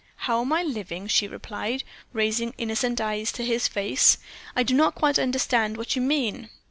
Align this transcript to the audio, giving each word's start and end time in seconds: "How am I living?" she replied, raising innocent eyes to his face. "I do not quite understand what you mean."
"How 0.25 0.41
am 0.41 0.51
I 0.51 0.63
living?" 0.63 1.05
she 1.07 1.27
replied, 1.27 1.83
raising 2.11 2.55
innocent 2.57 2.99
eyes 2.99 3.31
to 3.33 3.45
his 3.45 3.67
face. 3.67 4.17
"I 4.55 4.63
do 4.63 4.73
not 4.73 4.95
quite 4.95 5.19
understand 5.19 5.77
what 5.77 5.95
you 5.95 6.01
mean." 6.01 6.49